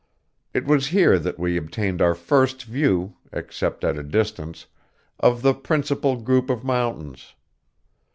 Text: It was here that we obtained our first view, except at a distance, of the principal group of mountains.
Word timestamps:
It 0.51 0.65
was 0.65 0.87
here 0.87 1.19
that 1.19 1.37
we 1.37 1.57
obtained 1.57 2.01
our 2.01 2.15
first 2.15 2.63
view, 2.63 3.17
except 3.31 3.83
at 3.83 3.99
a 3.99 4.01
distance, 4.01 4.65
of 5.19 5.43
the 5.43 5.53
principal 5.53 6.15
group 6.15 6.49
of 6.49 6.63
mountains. 6.63 7.35